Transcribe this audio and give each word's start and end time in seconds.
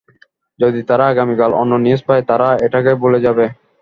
যদি 0.59 0.79
তারা 0.89 1.05
আগামীকাল 1.07 1.51
অন্য 1.61 1.73
নিউজ 1.77 2.01
পায়, 2.07 2.23
তারা 2.29 2.47
এটাকে 2.65 2.91
ভুলে 3.01 3.19
যাবে। 3.25 3.45